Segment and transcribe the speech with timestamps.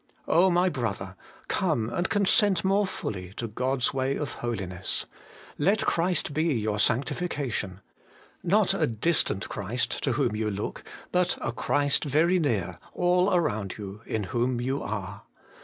[0.27, 1.15] my brother!
[1.47, 5.05] come and consent more fully to God's way of holiness.
[5.59, 7.81] Let Christ be your sanctifi IN CHRIST OUR SANCTIFICATION.
[8.41, 8.79] 199 cation.
[8.81, 13.77] Not a distant Christ to whom you look, but a Christ very near, all around
[13.77, 15.21] you, in whom you are.